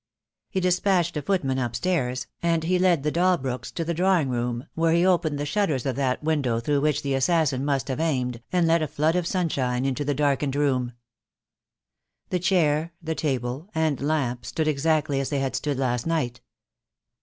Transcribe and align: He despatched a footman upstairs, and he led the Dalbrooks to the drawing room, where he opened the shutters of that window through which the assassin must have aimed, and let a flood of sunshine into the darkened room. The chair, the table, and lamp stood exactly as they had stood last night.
He 0.49 0.59
despatched 0.59 1.15
a 1.15 1.21
footman 1.21 1.59
upstairs, 1.59 2.25
and 2.41 2.63
he 2.63 2.79
led 2.79 3.03
the 3.03 3.11
Dalbrooks 3.11 3.71
to 3.75 3.85
the 3.85 3.93
drawing 3.93 4.29
room, 4.29 4.65
where 4.73 4.93
he 4.93 5.05
opened 5.05 5.37
the 5.37 5.45
shutters 5.45 5.85
of 5.85 5.95
that 5.97 6.23
window 6.23 6.59
through 6.59 6.81
which 6.81 7.03
the 7.03 7.13
assassin 7.13 7.63
must 7.63 7.87
have 7.87 7.99
aimed, 7.99 8.41
and 8.51 8.65
let 8.65 8.81
a 8.81 8.87
flood 8.87 9.15
of 9.15 9.27
sunshine 9.27 9.85
into 9.85 10.03
the 10.03 10.15
darkened 10.15 10.55
room. 10.55 10.93
The 12.31 12.39
chair, 12.39 12.93
the 12.99 13.13
table, 13.13 13.69
and 13.75 14.01
lamp 14.01 14.43
stood 14.43 14.67
exactly 14.67 15.19
as 15.19 15.29
they 15.29 15.37
had 15.37 15.55
stood 15.55 15.77
last 15.77 16.07
night. 16.07 16.41